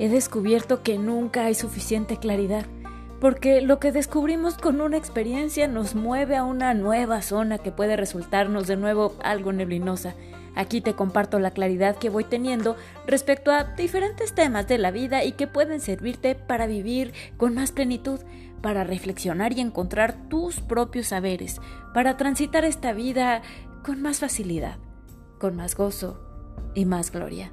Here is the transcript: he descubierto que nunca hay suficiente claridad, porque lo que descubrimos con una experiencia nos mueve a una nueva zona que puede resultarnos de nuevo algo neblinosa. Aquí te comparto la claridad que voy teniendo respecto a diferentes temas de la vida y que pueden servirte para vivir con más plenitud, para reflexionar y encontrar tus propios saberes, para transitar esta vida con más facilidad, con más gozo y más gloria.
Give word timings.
he 0.00 0.08
descubierto 0.08 0.82
que 0.82 0.98
nunca 0.98 1.44
hay 1.44 1.54
suficiente 1.54 2.16
claridad, 2.16 2.64
porque 3.20 3.60
lo 3.60 3.78
que 3.78 3.92
descubrimos 3.92 4.56
con 4.56 4.80
una 4.80 4.96
experiencia 4.96 5.68
nos 5.68 5.94
mueve 5.94 6.36
a 6.36 6.44
una 6.44 6.72
nueva 6.72 7.20
zona 7.20 7.58
que 7.58 7.70
puede 7.70 7.96
resultarnos 7.96 8.66
de 8.66 8.78
nuevo 8.78 9.14
algo 9.22 9.52
neblinosa. 9.52 10.14
Aquí 10.54 10.80
te 10.80 10.94
comparto 10.94 11.38
la 11.38 11.50
claridad 11.50 11.96
que 11.96 12.08
voy 12.08 12.24
teniendo 12.24 12.76
respecto 13.06 13.52
a 13.52 13.64
diferentes 13.64 14.34
temas 14.34 14.66
de 14.66 14.78
la 14.78 14.90
vida 14.90 15.22
y 15.22 15.32
que 15.32 15.46
pueden 15.46 15.80
servirte 15.80 16.34
para 16.34 16.66
vivir 16.66 17.12
con 17.36 17.54
más 17.54 17.70
plenitud, 17.70 18.20
para 18.62 18.84
reflexionar 18.84 19.52
y 19.52 19.60
encontrar 19.60 20.28
tus 20.30 20.60
propios 20.60 21.08
saberes, 21.08 21.60
para 21.92 22.16
transitar 22.16 22.64
esta 22.64 22.94
vida 22.94 23.42
con 23.84 24.00
más 24.00 24.18
facilidad, 24.18 24.78
con 25.38 25.56
más 25.56 25.76
gozo 25.76 26.20
y 26.74 26.86
más 26.86 27.12
gloria. 27.12 27.52